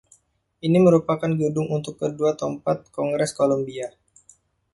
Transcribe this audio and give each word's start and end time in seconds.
Ini 0.67 0.73
merupakan 0.87 1.29
gedung 1.41 1.67
untuk 1.77 1.95
kedua 2.01 2.31
tempat 2.41 2.77
Kongres 2.95 3.31
Kolombia. 3.37 3.87